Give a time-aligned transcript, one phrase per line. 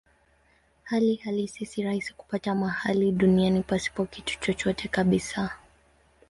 [0.83, 5.55] Hali halisi si rahisi kupata mahali duniani pasipo kitu chochote kabisa.